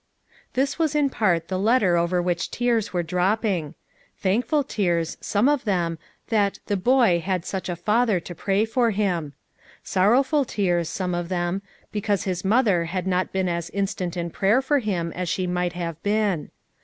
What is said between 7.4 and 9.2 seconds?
such a father to pray for FOUR MOTHERS AT